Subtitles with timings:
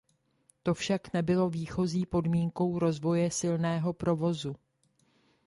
[0.63, 4.55] To však nebylo výchozí podmínkou rozvoje silného provozu.